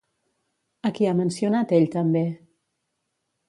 A 0.89 0.91
qui 0.95 1.09
ha 1.09 1.13
mencionat 1.19 1.73
ell 1.81 1.87
també? 1.99 2.25